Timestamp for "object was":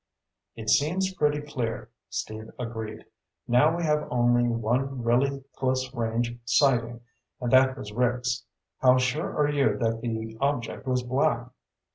10.41-11.03